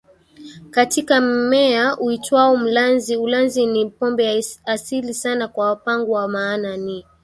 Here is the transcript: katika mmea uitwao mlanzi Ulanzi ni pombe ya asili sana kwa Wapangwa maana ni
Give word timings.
katika 0.71 1.21
mmea 1.21 1.97
uitwao 1.97 2.57
mlanzi 2.57 3.17
Ulanzi 3.17 3.65
ni 3.65 3.89
pombe 3.89 4.23
ya 4.25 4.43
asili 4.65 5.13
sana 5.13 5.47
kwa 5.47 5.67
Wapangwa 5.69 6.27
maana 6.27 6.77
ni 6.77 7.05